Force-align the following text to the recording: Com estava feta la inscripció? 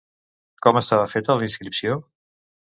Com 0.67 0.79
estava 0.79 1.05
feta 1.13 1.37
la 1.43 1.47
inscripció? 1.51 2.03